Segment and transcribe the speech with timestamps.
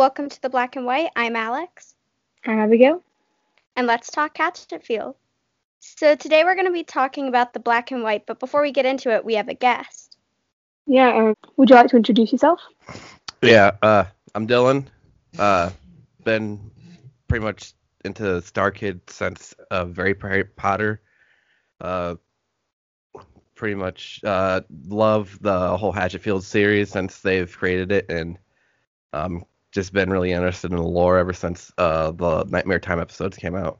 [0.00, 1.10] Welcome to the Black and White.
[1.14, 1.94] I'm Alex.
[2.46, 3.02] I'm Abigail.
[3.76, 5.14] And let's talk Hatchetfield.
[5.80, 8.72] So today we're going to be talking about the Black and White, but before we
[8.72, 10.16] get into it, we have a guest.
[10.86, 12.62] Yeah, uh, would you like to introduce yourself?
[13.42, 14.04] Yeah, uh,
[14.34, 14.86] I'm Dylan.
[15.38, 15.68] Uh,
[16.24, 16.70] been
[17.28, 21.02] pretty much into Star Kid since uh, very Harry Potter.
[21.78, 22.14] Uh,
[23.54, 28.38] pretty much uh, love the whole Hatchetfield series since they've created it, and
[29.12, 33.36] um, just been really interested in the lore ever since uh, the Nightmare Time episodes
[33.36, 33.78] came out.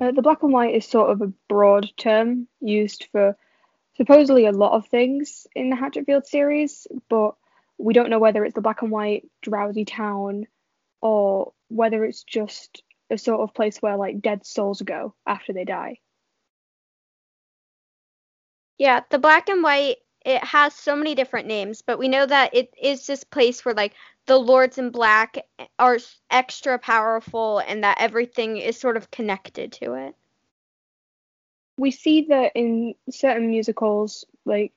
[0.00, 3.36] Uh, the black and white is sort of a broad term used for
[3.96, 7.34] supposedly a lot of things in the Hatchetfield series, but
[7.78, 10.46] we don't know whether it's the black and white drowsy town
[11.00, 15.64] or whether it's just a sort of place where like dead souls go after they
[15.64, 15.98] die.
[18.78, 22.54] Yeah, the black and white it has so many different names, but we know that
[22.54, 23.94] it is this place where like
[24.26, 25.38] the lords in black
[25.78, 25.98] are
[26.30, 30.14] extra powerful and that everything is sort of connected to it.
[31.76, 34.72] We see that in certain musicals, like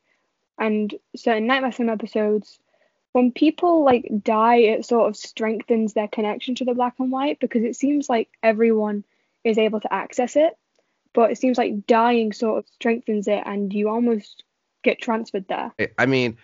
[0.58, 2.60] and certain Nightmare Film episodes,
[3.14, 7.40] when people like die, it sort of strengthens their connection to the black and white
[7.40, 9.04] because it seems like everyone
[9.44, 10.56] is able to access it,
[11.14, 14.44] but it seems like dying sort of strengthens it, and you almost
[14.84, 15.72] get transferred there.
[15.98, 16.38] I mean,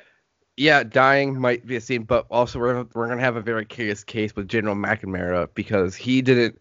[0.57, 4.03] yeah, dying might be a scene, but also we're we're gonna have a very curious
[4.03, 6.59] case with General McNamara because he didn't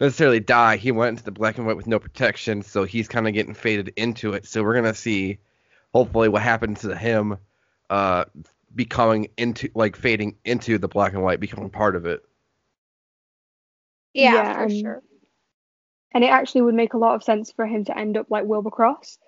[0.00, 0.76] necessarily die.
[0.76, 3.54] He went into the black and white with no protection, so he's kind of getting
[3.54, 4.46] faded into it.
[4.46, 5.38] So we're gonna see,
[5.94, 7.38] hopefully, what happens to him,
[7.88, 8.26] uh,
[8.74, 12.22] becoming into like fading into the black and white, becoming part of it.
[14.12, 15.02] Yeah, yeah for sure.
[16.12, 18.44] And it actually would make a lot of sense for him to end up like
[18.44, 19.18] Wilbur Cross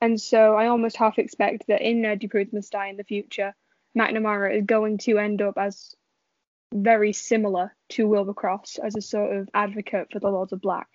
[0.00, 3.54] and so I almost half expect that in Nerdy Prudes Must Die in the future,
[3.96, 5.94] McNamara is going to end up as
[6.72, 10.88] very similar to Wilbur Cross as a sort of advocate for the Lords of Black.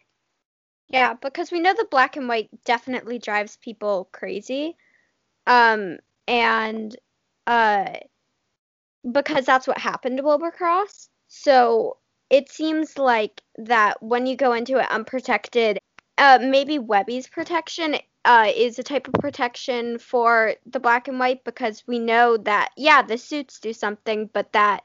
[0.87, 4.75] Yeah, because we know the black and white definitely drives people crazy.
[5.47, 5.97] Um,
[6.27, 6.95] and
[7.47, 7.93] uh,
[9.11, 11.09] because that's what happened to Wilbur Cross.
[11.27, 11.97] So
[12.29, 15.79] it seems like that when you go into it unprotected,
[16.17, 21.43] uh, maybe Webby's protection uh, is a type of protection for the black and white
[21.43, 24.83] because we know that yeah the suits do something but that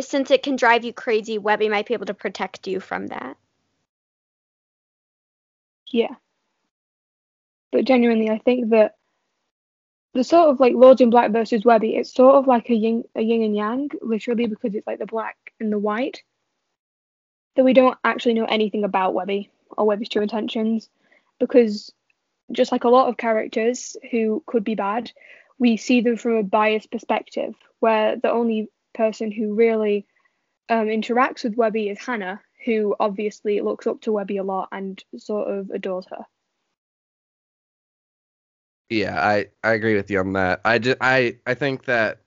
[0.00, 3.36] since it can drive you crazy webby might be able to protect you from that.
[5.90, 6.14] Yeah.
[7.72, 8.94] But genuinely i think that
[10.14, 13.04] the sort of like lords in black versus webby it's sort of like a yin
[13.14, 16.22] a yin and yang literally because it's like the black and the white
[17.56, 20.88] that we don't actually know anything about webby or webby's true intentions
[21.38, 21.92] because
[22.52, 25.10] just like a lot of characters who could be bad,
[25.58, 30.06] we see them from a biased perspective, where the only person who really
[30.68, 35.02] um, interacts with Webby is Hannah, who obviously looks up to Webby a lot and
[35.16, 36.24] sort of adores her.
[38.88, 40.60] Yeah, I, I agree with you on that.
[40.64, 42.20] I just, I I think that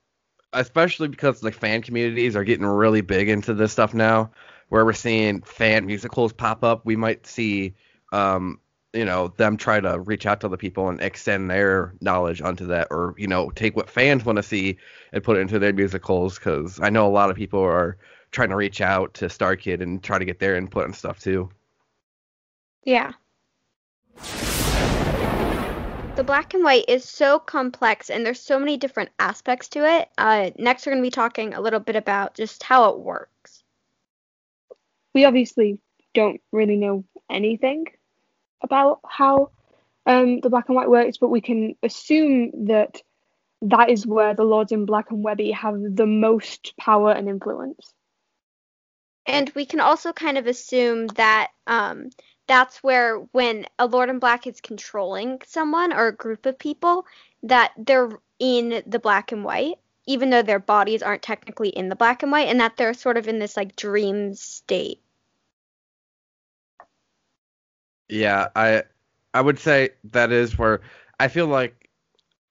[0.52, 4.32] especially because the fan communities are getting really big into this stuff now,
[4.68, 6.84] where we're seeing fan musicals pop up.
[6.84, 7.74] We might see
[8.12, 8.60] um,
[8.92, 12.66] you know them try to reach out to other people and extend their knowledge onto
[12.66, 14.76] that or you know take what fans want to see
[15.12, 17.96] and put it into their musicals because i know a lot of people are
[18.30, 21.20] trying to reach out to star kid and try to get their input and stuff
[21.20, 21.50] too.
[22.84, 23.12] Yeah.
[26.16, 30.08] The black and white is so complex and there's so many different aspects to it.
[30.18, 33.62] Uh, next we're going to be talking a little bit about just how it works.
[35.14, 35.78] We obviously
[36.14, 37.86] don't really know anything
[38.62, 39.50] about how
[40.06, 43.02] um, the black and white works, but we can assume that
[43.62, 47.92] that is where the Lords in Black and Webby have the most power and influence.
[49.26, 52.10] And we can also kind of assume that um,
[52.48, 57.06] that's where when a Lord in Black is controlling someone or a group of people,
[57.42, 59.76] that they're in the black and white,
[60.06, 63.18] even though their bodies aren't technically in the black and white, and that they're sort
[63.18, 65.00] of in this like dream state.
[68.10, 68.82] Yeah, I
[69.34, 70.80] I would say that is where
[71.20, 71.88] I feel like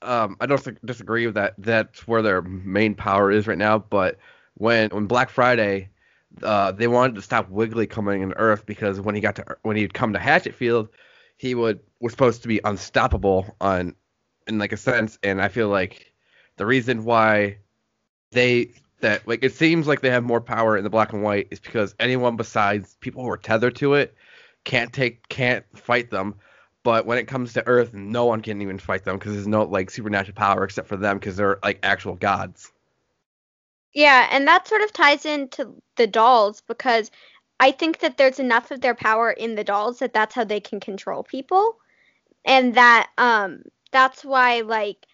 [0.01, 1.56] um, I don't disagree with that.
[1.57, 3.79] That's where their main power is right now.
[3.79, 4.17] But
[4.56, 5.89] when when Black Friday,
[6.44, 9.75] uh, they wanted to stop Wiggly coming in Earth because when he got to when
[9.75, 10.89] he'd come to Hatchetfield,
[11.38, 13.95] he would was supposed to be unstoppable on
[14.47, 15.19] in like a sense.
[15.23, 16.13] And I feel like
[16.56, 17.57] the reason why
[18.31, 18.71] they
[19.01, 21.59] that like it seems like they have more power in the black and white is
[21.59, 24.15] because anyone besides people who are tethered to it
[24.63, 26.35] can't take can't fight them.
[26.83, 29.63] But when it comes to Earth, no one can even fight them because there's no
[29.63, 32.71] like supernatural power except for them because they're like actual gods.
[33.94, 37.11] Yeah, and that sort of ties into the dolls because
[37.59, 40.59] I think that there's enough of their power in the dolls that that's how they
[40.59, 41.77] can control people.
[42.45, 45.06] And that um that's why like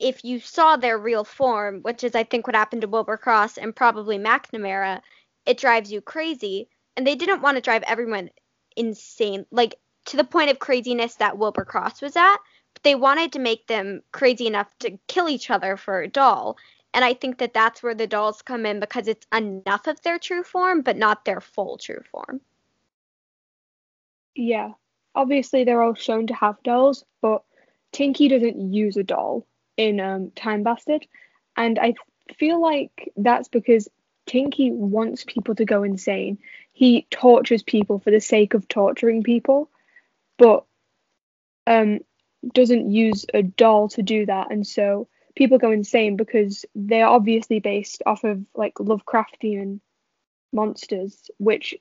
[0.00, 3.58] if you saw their real form, which is I think what happened to Wilbur Cross
[3.58, 5.00] and probably McNamara,
[5.46, 6.68] it drives you crazy.
[6.96, 8.30] And they didn't want to drive everyone
[8.76, 9.76] insane, like
[10.06, 12.36] to the point of craziness that Wilbur Cross was at.
[12.74, 16.56] But they wanted to make them crazy enough to kill each other for a doll.
[16.92, 20.18] And I think that that's where the dolls come in because it's enough of their
[20.18, 22.40] true form, but not their full true form.
[24.34, 24.72] Yeah.
[25.14, 27.42] Obviously, they're all shown to have dolls, but
[27.92, 29.46] Tinky doesn't use a doll
[29.76, 31.06] in um, Time Bastard.
[31.56, 31.94] And I
[32.36, 33.88] feel like that's because
[34.26, 36.38] Tinky wants people to go insane.
[36.74, 39.70] He tortures people for the sake of torturing people,
[40.36, 40.64] but
[41.68, 42.00] um,
[42.52, 44.50] doesn't use a doll to do that.
[44.50, 45.06] And so
[45.36, 49.78] people go insane because they're obviously based off of like Lovecraftian
[50.52, 51.76] monsters, which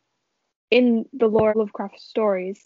[0.69, 2.63] in the lore of Lovecraft stories,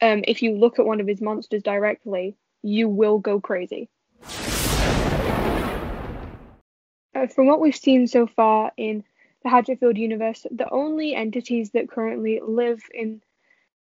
[0.00, 3.90] um, if you look at one of his monsters directly, you will go crazy.
[7.14, 9.04] Uh, from what we've seen so far in
[9.42, 13.22] the Hatchetfield universe, the only entities that currently live in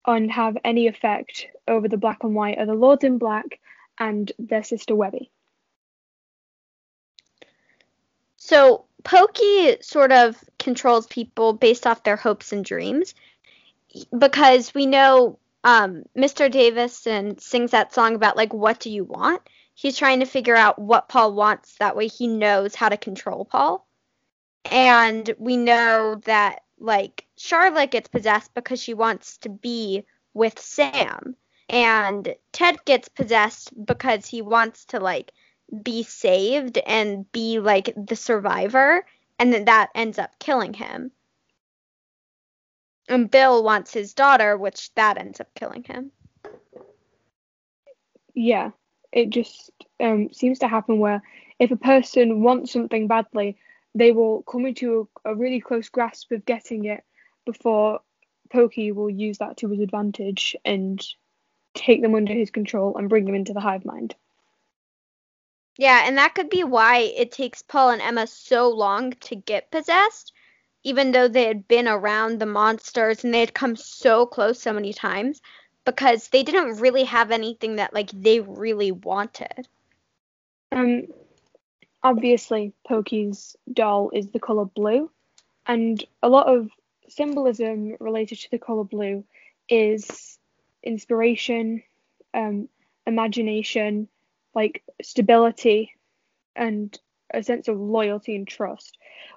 [0.07, 3.59] and have any effect over the black and white are the Lords in Black
[3.99, 5.31] and their sister Webby.
[8.37, 13.15] So Pokey sort of controls people based off their hopes and dreams
[14.17, 16.51] because we know um, Mr.
[16.51, 19.41] Davidson sings that song about like what do you want?
[19.75, 23.45] He's trying to figure out what Paul wants that way he knows how to control
[23.45, 23.87] Paul.
[24.71, 31.37] And we know that like Charlotte gets possessed because she wants to be with Sam.
[31.69, 35.33] And Ted gets possessed because he wants to like
[35.83, 39.05] be saved and be like the survivor.
[39.39, 41.11] And then that ends up killing him.
[43.09, 46.11] And bill wants his daughter which that ends up killing him.
[48.35, 48.71] Yeah.
[49.13, 49.71] It just
[50.01, 51.23] um, seems to happen where
[51.59, 53.57] if a person wants something badly
[53.95, 57.05] they will come into a, a really close grasp of getting it
[57.45, 58.01] before
[58.53, 61.05] pokey will use that to his advantage and
[61.75, 64.15] take them under his control and bring them into the hive mind
[65.77, 69.71] yeah, and that could be why it takes Paul and Emma so long to get
[69.71, 70.33] possessed,
[70.85, 74.73] even though they had been around the monsters and they had come so close so
[74.73, 75.43] many times,
[75.85, 79.69] because they didn't really have anything that like they really wanted.
[80.71, 81.07] Um,
[82.05, 85.11] obviously, Pokey's doll is the color blue,
[85.67, 86.71] and a lot of
[87.09, 89.25] symbolism related to the color blue
[89.69, 90.39] is
[90.83, 91.83] inspiration,
[92.35, 92.69] um,
[93.07, 94.09] imagination
[94.55, 95.93] like stability
[96.55, 96.99] and
[97.33, 98.97] a sense of loyalty and trust,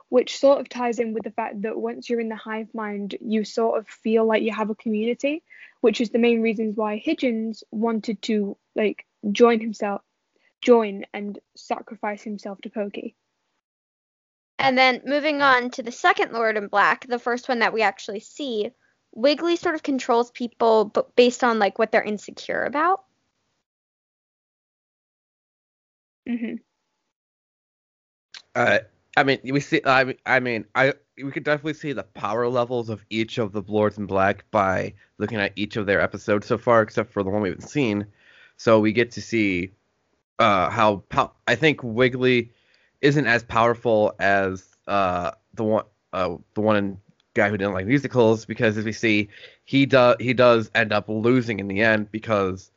[0.09, 3.15] which sort of ties in with the fact that once you're in the hive mind,
[3.19, 5.41] you sort of feel like you have a community,
[5.81, 10.01] which is the main reasons why Higgins wanted to like join himself,
[10.61, 13.15] join and sacrifice himself to Pokey.
[14.59, 17.81] And then moving on to the second Lord in Black, the first one that we
[17.81, 18.71] actually see,
[19.13, 23.03] Wiggly sort of controls people, but based on like what they're insecure about.
[26.29, 26.55] Mm-hmm.
[28.53, 28.79] Uh,
[29.15, 29.81] I mean, we see.
[29.85, 30.93] I, I mean, I
[31.23, 34.93] we could definitely see the power levels of each of the Lords in Black by
[35.17, 38.05] looking at each of their episodes so far, except for the one we haven't seen.
[38.57, 39.71] So we get to see
[40.39, 41.03] uh, how
[41.47, 42.51] I think Wiggly
[43.01, 46.99] isn't as powerful as uh, the one uh, the one
[47.33, 49.29] guy who didn't like musicals because as we see
[49.65, 52.71] he does he does end up losing in the end because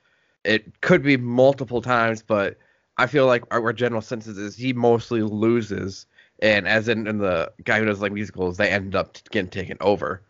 [0.45, 2.57] it could be multiple times, but
[2.97, 6.07] I feel like our, our general census is he mostly loses,
[6.41, 9.77] and as in, in the guy who does like musicals, they end up getting taken
[9.81, 10.23] over.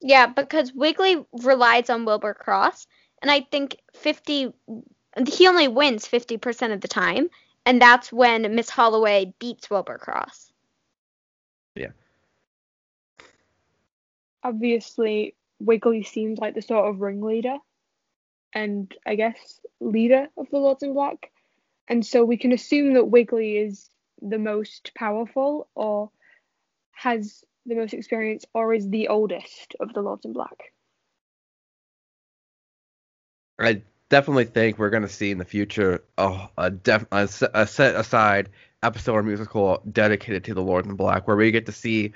[0.00, 2.86] Yeah, because Wiggly relies on Wilbur Cross,
[3.22, 4.52] and I think 50
[5.26, 7.28] he only wins 50% of the time,
[7.66, 10.52] and that's when Miss Holloway beats Wilbur Cross.
[11.74, 11.90] Yeah.
[14.42, 17.56] Obviously, Wiggly seems like the sort of ringleader
[18.52, 21.30] and I guess leader of the Lords in Black.
[21.88, 23.88] And so we can assume that Wiggly is
[24.20, 26.10] the most powerful or
[26.92, 30.72] has the most experience or is the oldest of the Lords in Black.
[33.58, 37.66] I definitely think we're going to see in the future a, a, def, a, a
[37.66, 38.50] set aside
[38.82, 42.12] episode or musical dedicated to the Lords in Black, where we get to see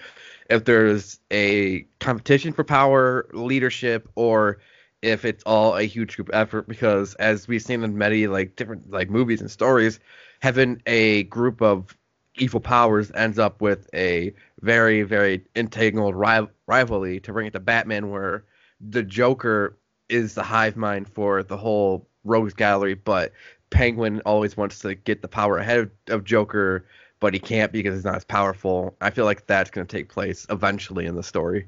[0.50, 4.58] if there's a competition for power, leadership, or
[5.00, 6.68] if it's all a huge group effort.
[6.68, 9.98] Because as we've seen in many like different like movies and stories
[10.42, 11.96] having a group of
[12.36, 17.60] evil powers ends up with a very very entangled ri- rivalry to bring it to
[17.60, 18.44] Batman where
[18.86, 23.32] the Joker is the hive mind for the whole rogues gallery but
[23.70, 26.86] Penguin always wants to get the power ahead of, of Joker
[27.20, 28.94] but he can't because he's not as powerful.
[29.00, 31.66] I feel like that's going to take place eventually in the story.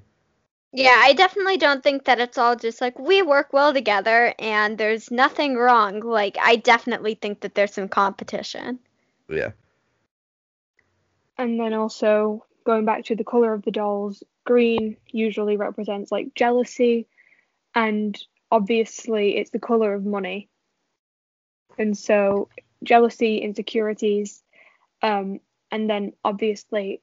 [0.73, 4.77] Yeah, I definitely don't think that it's all just like we work well together and
[4.77, 6.01] there's nothing wrong.
[6.01, 8.79] Like I definitely think that there's some competition.
[9.31, 9.53] Yeah.
[11.39, 16.35] And then also going back to the color of the dolls, green usually represents like
[16.35, 17.07] jealousy,
[17.79, 18.19] and
[18.51, 20.49] obviously it's the color of money.
[21.79, 22.49] And so
[22.83, 24.43] jealousy, insecurities,
[25.01, 25.39] um,
[25.71, 27.01] and then obviously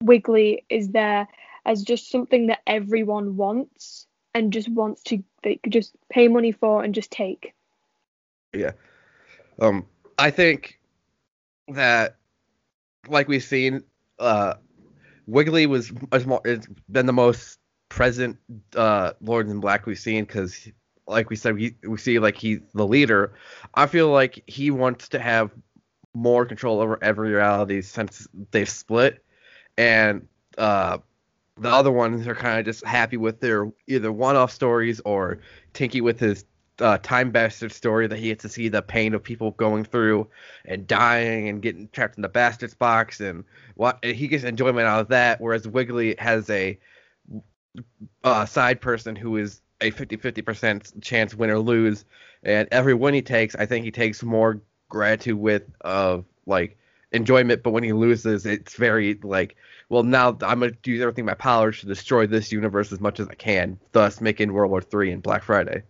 [0.00, 1.26] Wiggly is there
[1.66, 6.52] as just something that everyone wants and just wants to they could just pay money
[6.52, 7.54] for and just take.
[8.54, 8.72] Yeah.
[9.58, 10.78] Um I think
[11.66, 12.16] that
[13.08, 13.82] like we've seen
[14.20, 14.54] uh
[15.26, 17.58] Wiggly was as more it's been the most
[17.88, 18.38] present
[18.76, 20.68] uh Lord in Black we've seen cuz
[21.06, 23.32] like we said we, we see like he's the leader.
[23.74, 25.50] I feel like he wants to have
[26.14, 29.24] more control over every reality since they've split
[29.76, 30.26] and
[30.58, 30.98] uh
[31.60, 35.38] the other ones are kind of just happy with their either one-off stories or
[35.72, 36.44] Tinky with his
[36.80, 40.28] uh, time bastard story that he gets to see the pain of people going through
[40.64, 44.86] and dying and getting trapped in the bastards box and what and he gets enjoyment
[44.86, 46.78] out of that whereas Wiggly has a
[48.24, 52.04] uh, side person who is a 50-50% chance win or lose
[52.42, 56.76] and every win he takes I think he takes more gratitude with of like
[57.12, 59.56] enjoyment but when he loses it's very like
[59.88, 63.20] well, now I'm gonna do everything in my power to destroy this universe as much
[63.20, 65.82] as I can, thus making World War Three and Black Friday.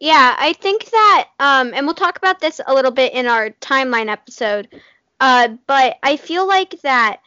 [0.00, 3.50] Yeah, I think that, um, and we'll talk about this a little bit in our
[3.50, 4.68] timeline episode.
[5.20, 7.20] Uh, but I feel like that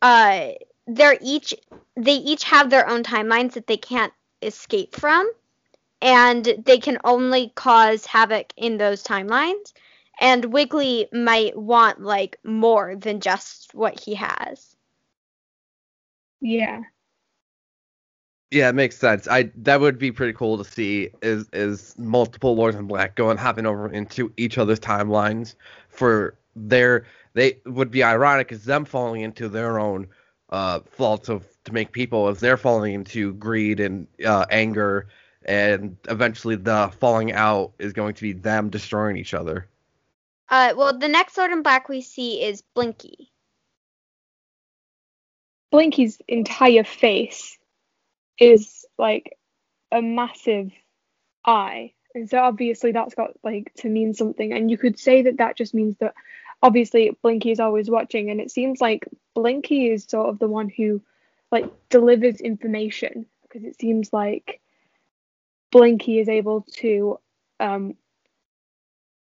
[0.00, 0.48] uh,
[0.86, 1.54] they're each
[1.96, 5.30] they each have their own timelines that they can't escape from,
[6.00, 9.72] and they can only cause havoc in those timelines.
[10.20, 14.76] And Wiggly might want like more than just what he has.
[16.40, 16.82] Yeah.
[18.50, 19.26] Yeah, it makes sense.
[19.26, 23.36] I that would be pretty cool to see is is multiple Lords in Black going
[23.36, 25.56] hopping over into each other's timelines
[25.88, 30.06] for their they would be ironic as them falling into their own
[30.54, 35.08] uh faults of to make people as they're falling into greed and uh, anger
[35.44, 39.68] and eventually the falling out is going to be them destroying each other.
[40.48, 43.32] Uh, well, the next Lord in Black we see is Blinky.
[45.70, 47.58] Blinky's entire face
[48.38, 49.36] is like
[49.90, 50.70] a massive
[51.44, 54.52] eye, and so obviously that's got like to mean something.
[54.52, 56.14] And you could say that that just means that
[56.62, 60.68] obviously Blinky is always watching, and it seems like Blinky is sort of the one
[60.68, 61.02] who
[61.50, 64.60] like delivers information because it seems like
[65.70, 67.18] Blinky is able to
[67.60, 67.94] um,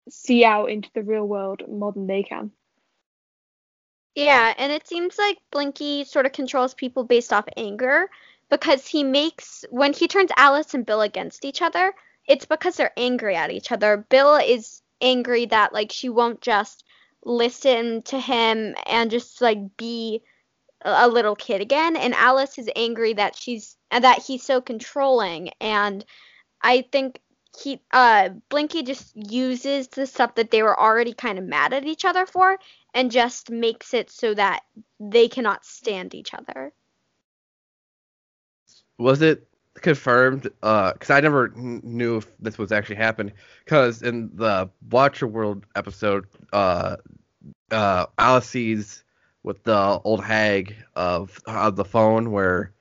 [0.08, 2.50] see out into the real world more than they can.
[4.14, 8.10] Yeah, and it seems like Blinky sort of controls people based off anger
[8.50, 11.94] because he makes when he turns Alice and Bill against each other,
[12.26, 14.04] it's because they're angry at each other.
[14.08, 16.84] Bill is angry that like she won't just
[17.24, 20.22] listen to him and just like be
[20.82, 26.04] a little kid again and Alice is angry that she's that he's so controlling and
[26.62, 27.20] I think
[27.58, 31.84] he uh Blinky just uses the stuff that they were already kind of mad at
[31.84, 32.58] each other for
[32.94, 34.62] and just makes it so that
[34.98, 36.72] they cannot stand each other.
[38.98, 39.49] Was it
[39.80, 40.50] confirmed?
[40.62, 43.32] Uh, because I never knew if this was actually happened.
[43.64, 46.96] Because in the Watcher World episode, uh,
[47.70, 49.04] uh, Alice sees
[49.42, 52.72] with the old hag of of the phone where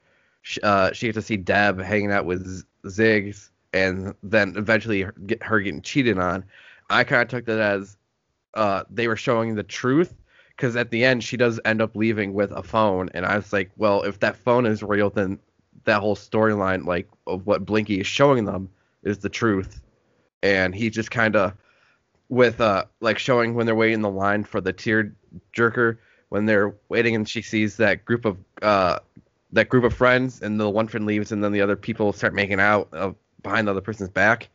[0.42, 5.14] she, uh, she gets to see Deb hanging out with Ziggs and then eventually her,
[5.26, 6.44] get her getting cheated on.
[6.90, 7.98] I kind of took that as
[8.56, 10.16] uh, they were showing the truth
[10.50, 13.54] because at the end she does end up leaving with a phone, and I was
[13.54, 15.40] like, well, if that phone is real, then
[15.90, 18.70] that whole storyline, like of what Blinky is showing them,
[19.04, 19.82] is the truth,
[20.42, 21.54] and he just kind of
[22.30, 25.16] with uh like showing when they're waiting in the line for the tear
[25.52, 25.98] jerker
[26.30, 29.00] when they're waiting and she sees that group of uh
[29.52, 32.34] that group of friends and the one friend leaves and then the other people start
[32.34, 34.50] making out uh, behind the other person's back.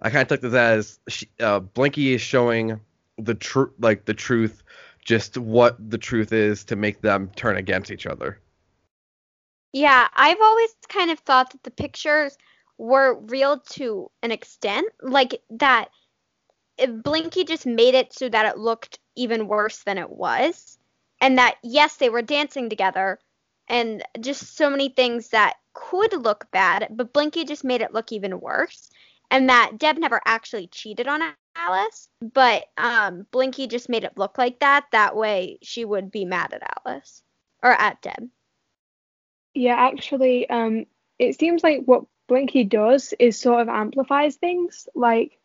[0.00, 2.80] I kind of took this as she, uh, Blinky is showing
[3.18, 4.62] the truth, like the truth,
[5.04, 8.38] just what the truth is to make them turn against each other.
[9.72, 12.36] Yeah, I've always kind of thought that the pictures
[12.78, 15.90] were real to an extent, like that
[16.88, 20.78] Blinky just made it so that it looked even worse than it was,
[21.20, 23.18] and that yes, they were dancing together,
[23.68, 28.12] and just so many things that could look bad, but Blinky just made it look
[28.12, 28.90] even worse,
[29.30, 31.22] and that Deb never actually cheated on
[31.56, 34.86] Alice, but um, Blinky just made it look like that.
[34.92, 37.22] That way, she would be mad at Alice
[37.62, 38.28] or at Deb.
[39.54, 40.86] Yeah, actually, um,
[41.18, 45.38] it seems like what Blinky does is sort of amplifies things, like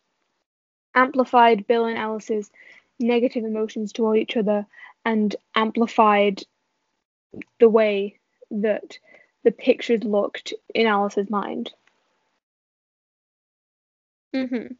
[0.94, 2.50] amplified Bill and Alice's
[2.98, 4.66] negative emotions toward each other
[5.04, 6.42] and amplified
[7.60, 8.18] the way
[8.50, 8.98] that
[9.44, 11.72] the pictures looked in Alice's mind.
[14.34, 14.76] Mhm.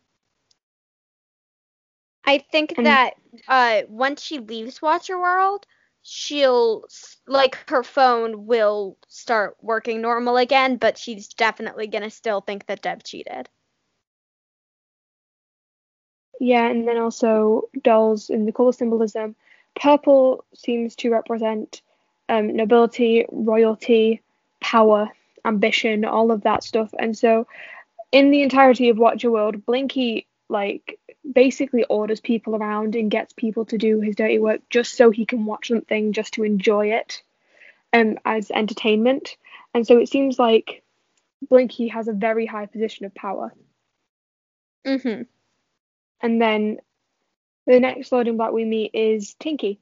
[2.24, 3.14] I think And- that
[3.46, 5.66] uh, once she leaves Watcher World,
[6.08, 6.84] she'll
[7.26, 12.80] like her phone will start working normal again, but she's definitely gonna still think that
[12.80, 13.48] Deb cheated.
[16.40, 19.36] Yeah, and then also dolls in the color symbolism.
[19.78, 21.82] Purple seems to represent
[22.28, 24.22] um, nobility, royalty,
[24.60, 25.10] power,
[25.44, 26.94] ambition, all of that stuff.
[26.98, 27.46] And so,
[28.12, 30.97] in the entirety of Watcher World, Blinky like
[31.30, 35.26] basically orders people around and gets people to do his dirty work just so he
[35.26, 37.22] can watch something, just to enjoy it,
[37.92, 39.36] um, as entertainment.
[39.74, 40.82] And so it seems like
[41.48, 43.54] Blinky has a very high position of power.
[44.84, 45.26] Mhm.
[46.20, 46.80] And then
[47.66, 49.80] the next Lord in Black we meet is Tinky.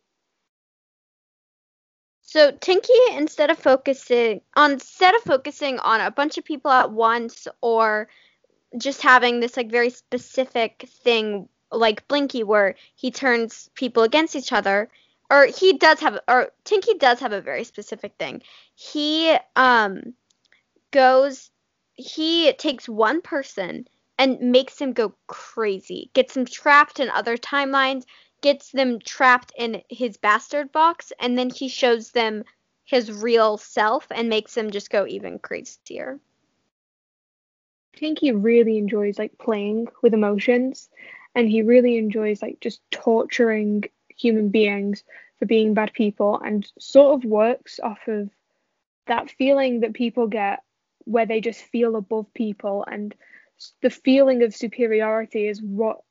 [2.22, 6.90] So Tinky, instead of focusing on instead of focusing on a bunch of people at
[6.90, 8.08] once or
[8.78, 14.52] just having this like very specific thing like Blinky where he turns people against each
[14.52, 14.88] other,
[15.30, 18.42] or he does have or Tinky does have a very specific thing.
[18.74, 20.14] He um
[20.90, 21.50] goes
[21.94, 23.86] he takes one person
[24.18, 28.04] and makes him go crazy, gets him trapped in other timelines,
[28.42, 32.44] gets them trapped in his bastard box, and then he shows them
[32.84, 36.20] his real self and makes them just go even crazier.
[37.96, 40.88] Tinky really enjoys like playing with emotions
[41.34, 43.84] and he really enjoys like just torturing
[44.16, 45.02] human beings
[45.38, 48.30] for being bad people and sort of works off of
[49.06, 50.62] that feeling that people get
[51.04, 53.14] where they just feel above people and
[53.82, 56.02] the feeling of superiority is what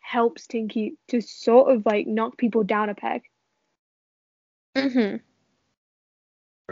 [0.00, 3.22] helps Tinky to sort of like knock people down a peg.
[4.76, 5.16] Mm-hmm.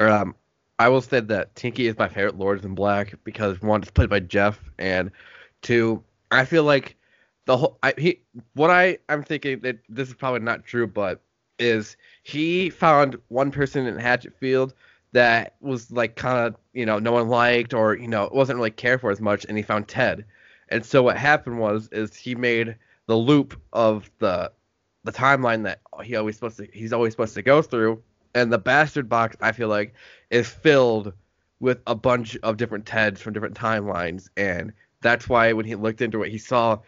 [0.02, 0.34] Um,
[0.80, 4.08] I will say that Tinky is my favorite Lords in Black because one, it's played
[4.08, 5.10] by Jeff, and
[5.60, 6.96] two, I feel like
[7.44, 8.22] the whole I, he
[8.54, 11.20] what I I'm thinking that this is probably not true, but
[11.58, 14.72] is he found one person in Hatchetfield
[15.12, 18.70] that was like kind of you know no one liked or you know wasn't really
[18.70, 20.24] cared for as much, and he found Ted,
[20.70, 22.74] and so what happened was is he made
[23.06, 24.50] the loop of the
[25.04, 28.02] the timeline that he always supposed to he's always supposed to go through
[28.34, 29.94] and the bastard box I feel like
[30.30, 31.12] is filled
[31.60, 36.00] with a bunch of different Teds from different timelines, and that's why when he looked
[36.00, 36.78] into it, he saw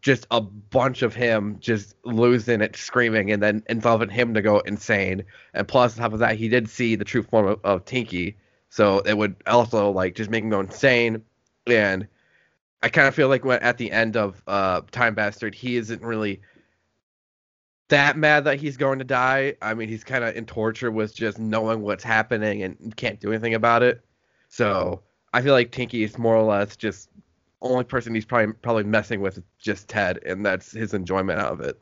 [0.00, 4.60] just a bunch of him just losing it, screaming, and then involving him to go
[4.60, 5.24] insane.
[5.54, 8.36] And plus, on top of that, he did see the true form of, of Tinky,
[8.68, 11.22] so it would also like just make him go insane.
[11.66, 12.06] And
[12.82, 16.02] I kind of feel like when at the end of uh, Time Bastard, he isn't
[16.02, 16.40] really
[17.88, 19.56] that mad that he's going to die.
[19.62, 23.30] I mean, he's kind of in torture with just knowing what's happening and can't do
[23.30, 24.04] anything about it.
[24.48, 27.08] So I feel like Tinky is more or less just
[27.60, 31.52] only person he's probably probably messing with is just Ted, and that's his enjoyment out
[31.52, 31.80] of it.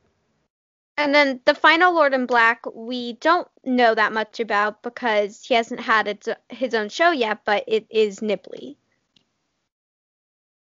[0.98, 5.52] And then the final Lord in Black, we don't know that much about because he
[5.52, 8.76] hasn't had its, his own show yet, but it is Nibley.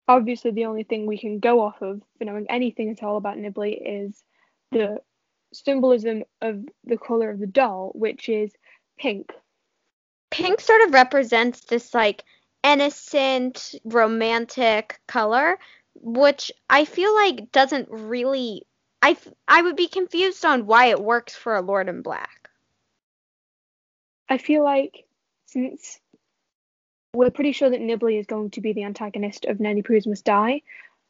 [0.08, 3.38] Obviously, the only thing we can go off of for knowing anything at all about
[3.38, 4.24] Nibley is
[4.72, 5.00] the
[5.56, 8.52] symbolism of the color of the doll, which is
[8.98, 9.32] pink.
[10.32, 12.24] Pink sort of represents this like
[12.64, 15.58] innocent, romantic color,
[15.96, 18.64] which I feel like doesn't really.
[19.02, 22.50] I, f- I would be confused on why it works for a Lord in Black.
[24.28, 25.06] I feel like
[25.46, 26.00] since
[27.14, 30.26] we're pretty sure that Nibley is going to be the antagonist of Nerdy Prudes Must
[30.26, 30.62] Die,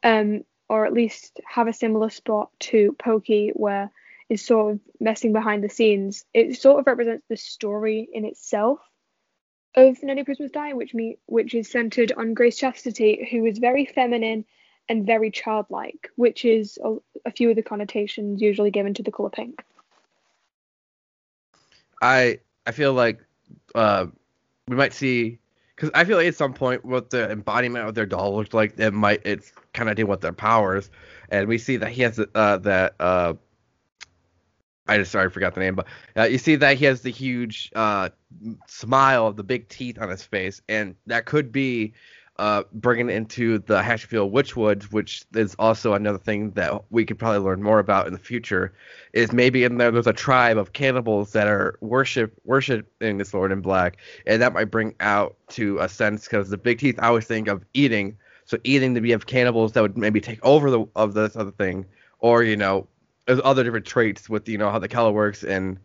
[0.04, 3.92] um, or at least have a similar spot to Pokey where
[4.30, 6.26] is sort of messing behind the scenes.
[6.34, 8.80] It sort of represents the story in itself
[9.76, 13.86] of Nanny Must Die, which me which is centered on Grace Chastity, who is very
[13.86, 14.46] feminine
[14.88, 19.12] and very childlike, which is a, a few of the connotations usually given to the
[19.12, 19.64] color pink.
[22.02, 23.20] I I feel like
[23.74, 24.08] uh,
[24.68, 25.40] we might see
[25.76, 28.80] because I feel like at some point what the embodiment of their doll looked like,
[28.80, 30.90] it might it's kind of deal with their powers,
[31.30, 33.34] and we see that he has uh, that uh,
[34.88, 37.10] I just sorry I forgot the name, but uh, you see that he has the
[37.10, 38.10] huge uh,
[38.68, 41.94] smile, of the big teeth on his face, and that could be
[42.38, 47.40] uh, bringing into the Hatchetfield Witchwood, which is also another thing that we could probably
[47.40, 48.74] learn more about in the future.
[49.14, 53.52] Is maybe in there there's a tribe of cannibals that are worship worshiping this Lord
[53.52, 57.08] in Black, and that might bring out to a sense because the big teeth I
[57.08, 60.70] always think of eating, so eating to be of cannibals that would maybe take over
[60.70, 61.86] the of this other thing,
[62.20, 62.88] or you know,
[63.26, 65.80] there's other different traits with you know how the color works and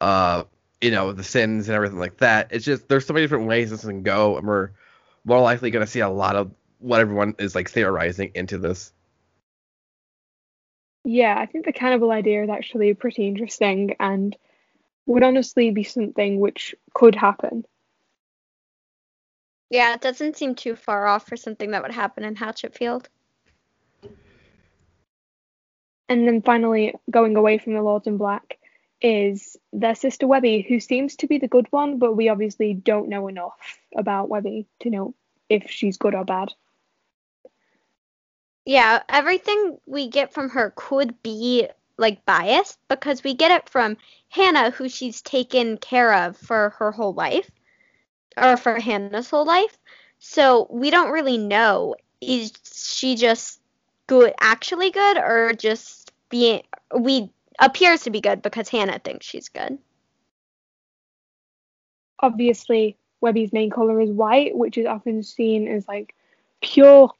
[0.00, 0.44] uh
[0.80, 2.48] you know the sins and everything like that.
[2.50, 4.70] It's just there's so many different ways this can go, and we're
[5.24, 8.92] more likely going to see a lot of what everyone is like theorizing into this.
[11.04, 14.36] Yeah, I think the cannibal idea is actually pretty interesting and
[15.06, 17.64] would honestly be something which could happen.
[19.70, 23.06] Yeah, it doesn't seem too far off for something that would happen in Hatchetfield.
[26.08, 28.58] And then finally, going away from the Lords in Black
[29.00, 33.08] is their sister Webby, who seems to be the good one, but we obviously don't
[33.08, 35.14] know enough about Webby to know
[35.48, 36.52] if she's good or bad.
[38.64, 43.96] Yeah, everything we get from her could be like biased because we get it from
[44.28, 47.50] Hannah, who she's taken care of for her whole life,
[48.36, 49.78] or for Hannah's whole life.
[50.18, 53.60] So we don't really know is she just
[54.06, 56.62] good, actually good, or just being
[56.98, 59.78] we appears to be good because Hannah thinks she's good.
[62.20, 66.14] Obviously, Webby's main color is white, which is often seen as like
[66.62, 67.12] pure,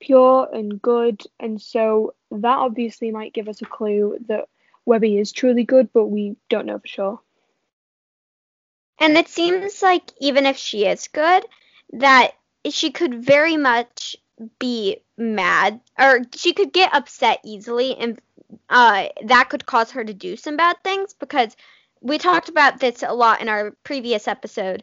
[0.00, 4.48] pure and good, and so that obviously might give us a clue that
[4.84, 7.20] Webby is truly good, but we don't know for sure.
[8.98, 11.44] And it seems like even if she is good,
[11.94, 12.32] that
[12.70, 14.16] she could very much
[14.58, 18.20] be mad or she could get upset easily and
[18.68, 21.56] uh, that could cause her to do some bad things because
[22.00, 24.82] we talked about this a lot in our previous episode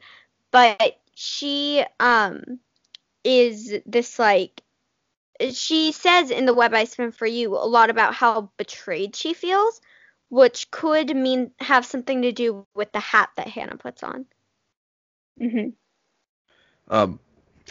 [0.51, 2.59] but she um
[3.23, 4.61] is this like
[5.51, 9.33] she says in the web I spin for you a lot about how betrayed she
[9.33, 9.81] feels,
[10.29, 14.25] which could mean have something to do with the hat that Hannah puts on.
[15.39, 15.69] hmm
[16.89, 17.19] Um,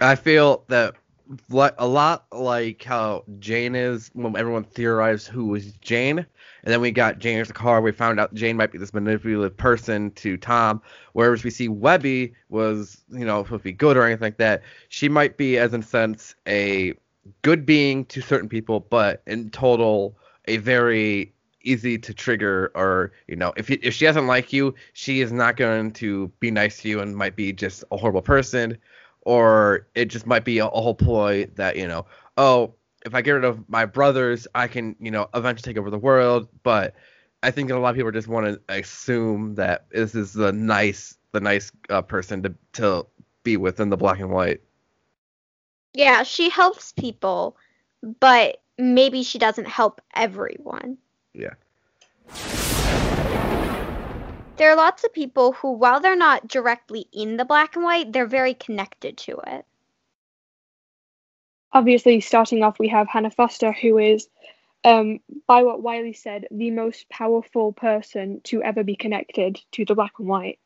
[0.01, 1.08] I feel that like
[1.51, 6.27] a lot like how Jane is when everyone theorized who was Jane, and
[6.73, 7.81] then we got Jane as the car.
[7.81, 10.83] We found out Jane might be this manipulative person to Tom.
[11.13, 14.63] Whereas we see Webby was you know supposed to be good or anything like that.
[14.89, 16.95] She might be as in sense a
[17.43, 23.37] good being to certain people, but in total a very easy to trigger or you
[23.37, 26.89] know if if she doesn't like you, she is not going to be nice to
[26.89, 28.79] you and might be just a horrible person
[29.29, 32.07] or it just might be a, a, whole ploy that you know
[32.39, 32.73] oh
[33.05, 35.99] if i get rid of my brothers i can you know eventually take over the
[35.99, 36.49] world.
[36.63, 36.95] But
[37.43, 41.19] i think a lot of people just want to assume that this is the nice
[41.33, 43.07] the nice uh, person to to
[43.43, 44.63] be within the black and white.
[45.93, 47.59] Yeah she helps people
[48.21, 50.97] but maybe she doesn't help everyone.
[51.35, 51.53] Yeah
[54.59, 58.13] there are lots of people who, while they're not directly in the black and white,
[58.13, 59.65] they're very connected to it.
[61.73, 64.29] Obviously, starting off, we have Hannah Foster, who is,
[64.85, 69.95] um, by what Wiley said, the most powerful person to ever be connected to the
[69.95, 70.59] black and white.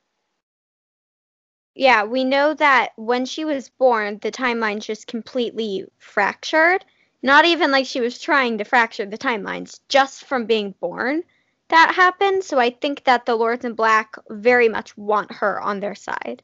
[1.75, 6.85] Yeah, we know that when she was born, the timeline just completely fractured.
[7.23, 11.25] Not even like she was trying to fracture the timelines, just from being born
[11.73, 12.45] that happened.
[12.45, 16.43] So I think that the Lords in Black very much want her on their side.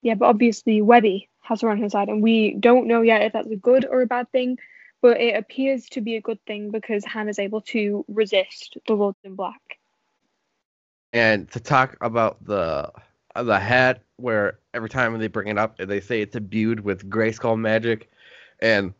[0.00, 3.32] Yeah, but obviously Webby has her on her side, and we don't know yet if
[3.32, 4.58] that's a good or a bad thing.
[5.00, 9.18] But it appears to be a good thing because Hannah's able to resist the Lords
[9.24, 9.60] in Black.
[11.12, 12.92] And to talk about the
[13.34, 17.58] the hat, where every time they bring it up, they say it's imbued with Grayskull
[17.58, 18.10] magic,
[18.60, 18.94] and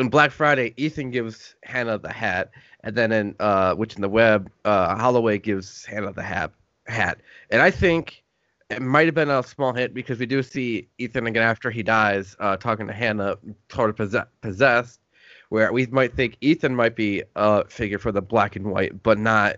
[0.00, 2.50] in Black Friday, Ethan gives Hannah the hat,
[2.82, 6.52] and then in uh, Witch in the web, uh, Holloway gives Hannah the hat.
[6.86, 8.24] Hat, and I think
[8.70, 11.82] it might have been a small hit because we do see Ethan again after he
[11.82, 13.36] dies, uh, talking to Hannah,
[13.70, 15.00] sort of possess- possessed,
[15.50, 19.18] where we might think Ethan might be a figure for the black and white, but
[19.18, 19.56] not.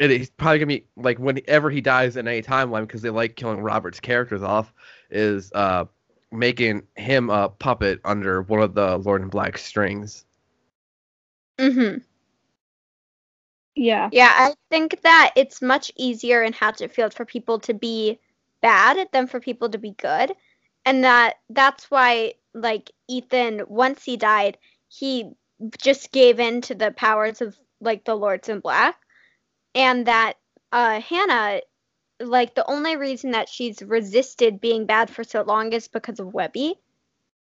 [0.00, 3.36] It, he's probably gonna be like whenever he dies in any timeline because they like
[3.36, 4.72] killing Robert's characters off.
[5.10, 5.86] Is uh,
[6.32, 10.24] making him a puppet under one of the Lord in Black strings.
[11.58, 12.02] Mhm.
[13.74, 14.08] Yeah.
[14.12, 18.18] Yeah, I think that it's much easier in Hatchetfield for people to be
[18.60, 20.34] bad than for people to be good.
[20.84, 25.30] And that that's why like Ethan once he died, he
[25.80, 28.96] just gave in to the powers of like the Lords in Black.
[29.74, 30.34] And that
[30.72, 31.60] uh Hannah
[32.20, 36.32] like the only reason that she's resisted being bad for so long is because of
[36.34, 36.74] Webby.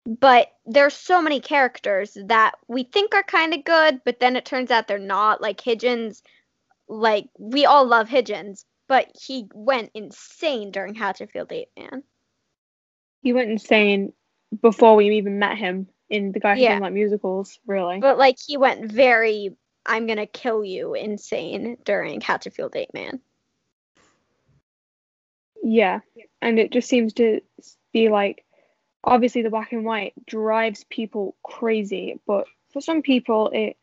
[0.05, 4.45] But there's so many characters that we think are kind of good, but then it
[4.45, 5.41] turns out they're not.
[5.41, 6.23] Like Higgins,
[6.89, 12.03] like we all love Higgins, but he went insane during Hatchetfield 8, man.
[13.23, 14.13] He went insane
[14.61, 16.75] before we even met him in the guy who Yeah.
[16.75, 18.01] done like musicals, really.
[18.01, 19.57] But like he went very
[19.87, 23.21] I'm gonna kill you insane during Hatchetfield 8, man.
[25.63, 26.01] Yeah,
[26.41, 27.41] and it just seems to
[27.93, 28.45] be like
[29.05, 33.77] obviously the black and white drives people crazy, but for some people it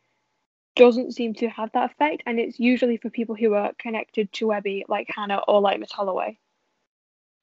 [0.76, 4.46] doesn't seem to have that effect, and it's usually for people who are connected to
[4.46, 6.38] Webby, like Hannah or like Miss Holloway.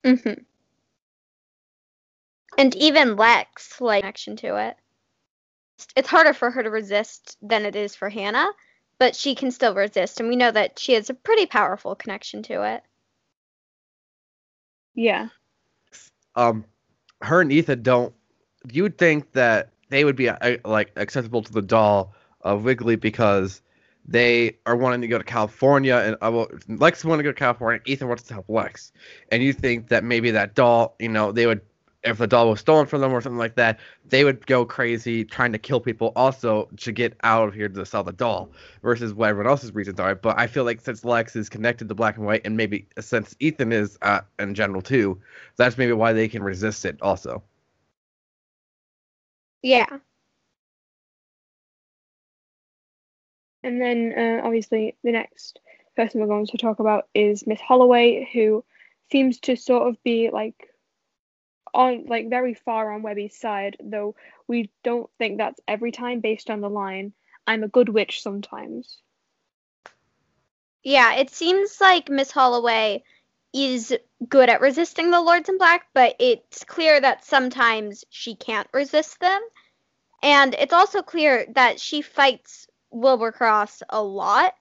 [0.04, 0.42] Mm-hmm.
[2.58, 4.78] And even Lex, like connection to it.
[5.96, 8.50] It's harder for her to resist than it is for Hannah,
[8.98, 12.44] but she can still resist, and we know that she has a pretty powerful connection
[12.44, 12.84] to it.
[14.98, 15.30] Yeah,
[16.36, 16.66] um
[17.22, 18.14] her and Ethan don't
[18.72, 23.62] you'd think that they would be uh, like accessible to the doll of Wiggly because
[24.08, 27.36] they are wanting to go to California and uh, well, Lex wants to go to
[27.38, 28.92] California Ethan wants to help Lex.
[29.32, 31.62] And you think that maybe that doll you know they would
[32.08, 35.24] if the doll was stolen from them or something like that they would go crazy
[35.24, 38.50] trying to kill people also to get out of here to sell the doll
[38.82, 41.96] versus what everyone else's reasons are but I feel like since Lex is connected to
[41.96, 45.20] black and white and maybe since Ethan is uh, in general too
[45.56, 47.44] that's maybe why they can resist it also.
[49.64, 49.98] Yeah.
[53.68, 55.60] and then uh, obviously the next
[55.96, 58.64] person we're going to talk about is Miss Holloway, who
[59.12, 60.70] seems to sort of be like
[61.78, 64.16] on like very far on Webby's side, though
[64.48, 67.14] we don't think that's every time based on the line.
[67.46, 68.98] I'm a good witch sometimes.
[70.84, 73.04] Yeah, it seems like Miss Holloway
[73.54, 73.96] is
[74.28, 79.20] good at resisting the Lords in Black, but it's clear that sometimes she can't resist
[79.20, 79.42] them.
[80.24, 84.56] And it's also clear that she fights Wilbur Cross a lot,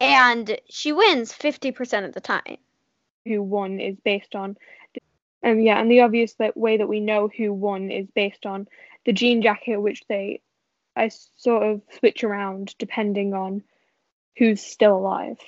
[0.00, 2.58] and she wins 50% of the time.
[3.26, 4.56] who won is based on
[5.44, 8.66] um yeah and the obvious that way that we know who won is based on
[9.06, 10.40] the jean jacket which they
[10.96, 13.62] I sort of switch around depending on
[14.36, 15.38] who's still alive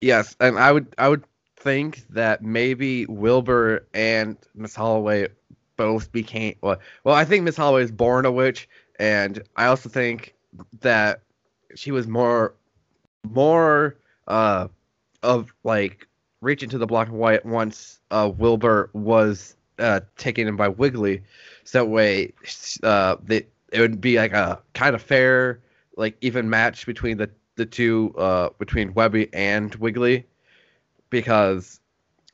[0.00, 1.24] Yes, and I would I would
[1.56, 5.28] think that maybe Wilbur and Miss Holloway
[5.76, 6.78] both became well.
[7.04, 10.34] Well, I think Miss Holloway is born a witch, and I also think
[10.80, 11.22] that
[11.74, 12.54] she was more
[13.24, 13.96] more
[14.28, 14.68] uh
[15.22, 16.07] of like
[16.40, 21.22] reaching to the black and white once uh Wilbur was uh taken in by Wiggly,
[21.64, 22.32] so that way
[22.82, 25.60] uh that it would be like a kind of fair
[25.96, 30.26] like even match between the the two uh between Webby and Wiggly.
[31.10, 31.80] Because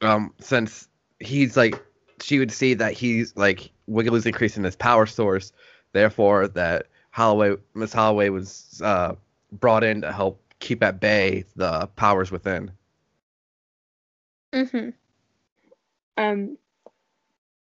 [0.00, 0.88] um since
[1.20, 1.82] he's like
[2.20, 5.52] she would see that he's like Wiggly's increasing his power source,
[5.92, 9.14] therefore that Holloway Miss Holloway was uh
[9.52, 12.70] brought in to help keep at bay the powers within.
[14.54, 14.90] Mm-hmm.
[16.16, 16.58] um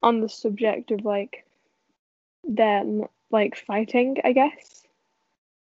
[0.03, 1.45] on the subject of like
[2.43, 4.83] them like fighting I guess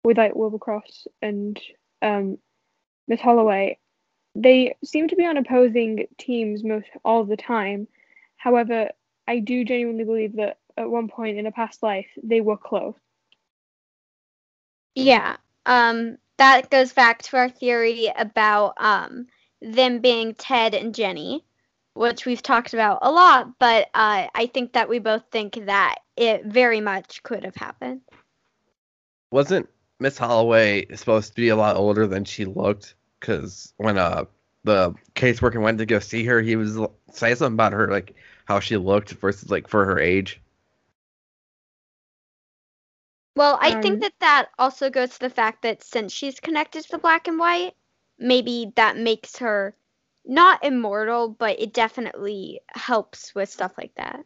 [0.04, 1.60] with like Wilbur Cross and
[2.02, 2.38] um
[3.08, 3.78] Miss Holloway
[4.36, 7.88] they seem to be on opposing teams most all the time
[8.38, 8.90] however
[9.28, 12.96] I do genuinely believe that at one point in a past life they were close
[14.96, 15.38] Yeah.
[15.66, 19.28] Um, that goes back to our theory about um,
[19.64, 21.44] them being Ted and Jenny,
[21.94, 25.96] which we've talked about a lot, but uh, I think that we both think that
[26.18, 28.02] it very much could have happened.
[29.32, 32.96] Wasn't Miss Holloway supposed to be a lot older than she looked?
[33.20, 34.26] Because when uh
[34.64, 38.16] the caseworker went to go see her, he was l- saying something about her like
[38.46, 40.42] how she looked versus like for her age.
[43.36, 46.84] Well, I Um, think that that also goes to the fact that since she's connected
[46.84, 47.76] to the black and white,
[48.24, 49.76] maybe that makes her
[50.26, 54.26] not immortal, but it definitely helps with stuff like that.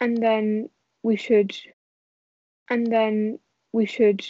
[0.00, 0.68] and then
[1.02, 1.56] we should
[2.70, 3.38] and then
[3.72, 4.24] we should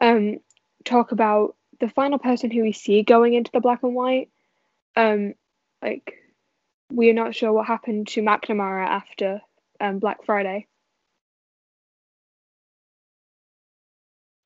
[0.00, 0.38] um
[0.84, 4.30] talk about the final person who we see going into the black and white
[4.96, 5.34] um
[5.82, 6.14] like
[6.92, 9.40] we are not sure what happened to McNamara after
[9.80, 10.66] um Black Friday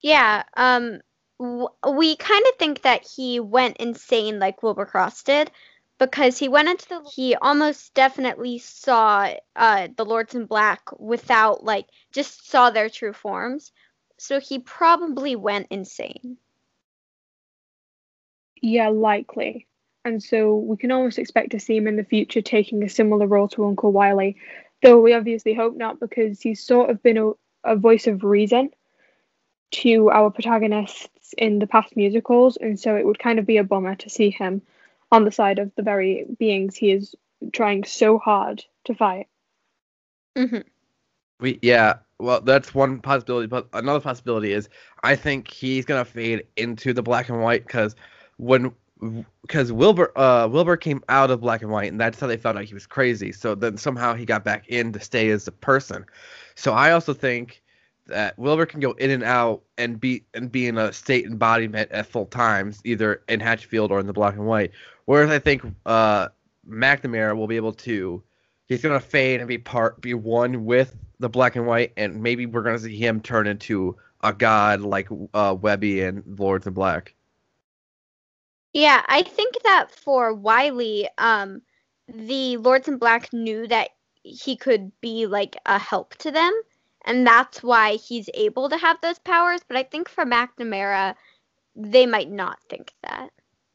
[0.03, 1.01] Yeah, um,
[1.41, 5.51] we kind of think that he went insane like Wilbur Cross did
[5.99, 11.65] because he went into the he almost definitely saw uh, the Lords in Black without
[11.65, 13.73] like just saw their true forms.
[14.19, 16.37] So he probably went insane.
[18.61, 19.67] Yeah, likely.
[20.05, 23.27] And so we can almost expect to see him in the future taking a similar
[23.27, 24.37] role to Uncle Wiley,
[24.83, 27.33] though we obviously hope not because he's sort of been a,
[27.65, 28.71] a voice of reason
[29.71, 30.31] to our
[31.31, 34.11] protagonists in the past musicals, and so it would kind of be a bummer to
[34.11, 34.63] see him
[35.13, 37.15] on the side of the very beings he is
[37.53, 39.27] trying so hard to fight.
[40.37, 40.61] Mm-hmm.
[41.41, 44.69] We yeah, well that's one possibility, but another possibility is
[45.03, 47.97] I think he's gonna fade into the black and white because
[48.37, 48.73] when
[49.43, 52.59] because Wilbur uh Wilbur came out of black and white and that's how they found
[52.59, 53.33] out he was crazy.
[53.33, 56.05] So then somehow he got back in to stay as a person.
[56.55, 57.63] So I also think
[58.11, 61.91] that Wilbur can go in and out and be and be in a state embodiment
[61.91, 64.73] at full times, either in Hatchetfield or in the black and white.
[65.07, 66.29] Whereas I think uh
[66.69, 68.23] McNamara will be able to
[68.67, 72.47] he's gonna fade and be part be one with the black and white and maybe
[72.47, 77.15] we're gonna see him turn into a god like uh Webby and Lords in Black.
[78.73, 81.63] Yeah, I think that for Wiley, um,
[82.07, 83.91] the Lords in Black knew that
[84.23, 86.53] he could be like a help to them,
[87.05, 89.61] and that's why he's able to have those powers.
[89.67, 91.15] But I think for McNamara,
[91.75, 93.31] they might not think that,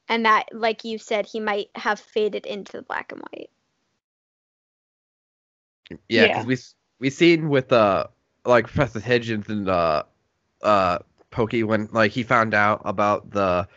[0.08, 3.50] and that, like you said, he might have faded into the black and white.
[6.10, 6.28] Yeah, Yeah.
[6.28, 6.58] because we
[7.00, 8.08] we seen with uh
[8.46, 10.04] like Professor Hidgens and uh
[10.62, 11.00] uh
[11.32, 13.68] Pokey when like he found out about the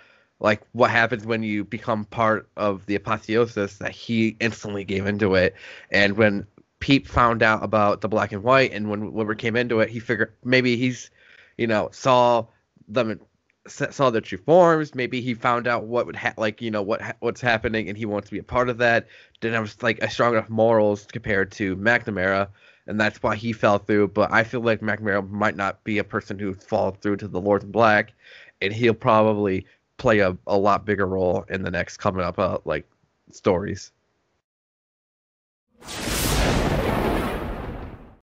[0.41, 5.35] like what happens when you become part of the apotheosis that he instantly gave into
[5.35, 5.55] it
[5.91, 6.47] and when
[6.81, 9.99] Pete found out about the black and white and when Wilbur came into it he
[10.01, 11.11] figured maybe he's
[11.57, 12.45] you know saw
[12.87, 13.21] them
[13.67, 17.03] saw their true forms maybe he found out what would ha- like you know what
[17.03, 19.07] ha- what's happening and he wants to be a part of that
[19.41, 22.49] didn't have like a strong enough morals compared to McNamara
[22.89, 24.09] and that's why he fell through.
[24.09, 27.41] But I feel like McNamara might not be a person who falls through to the
[27.41, 28.15] Lords in Black,
[28.61, 29.67] and he'll probably
[29.99, 32.89] play a, a lot bigger role in the next coming up uh, like
[33.31, 33.93] stories.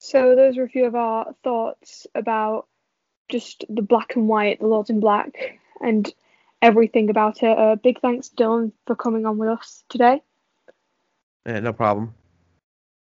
[0.04, 2.68] So those were a few of our thoughts about
[3.30, 6.14] just the black and white, the Lords in Black, and
[6.62, 7.58] everything about it.
[7.58, 10.22] Uh, big thanks, Dylan, for coming on with us today.
[11.46, 12.14] Yeah, no problem.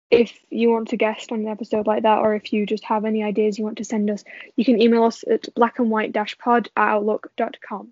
[0.10, 3.04] If you want to guest on an episode like that, or if you just have
[3.04, 4.23] any ideas you want to send us,
[4.56, 7.91] you can email us at blackandwhite-pod at outlook.com.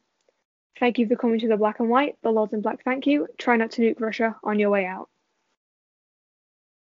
[0.80, 3.28] Thank you for coming to the Black and White, the Lords in Black thank you.
[3.38, 5.10] Try not to nuke Russia on your way out.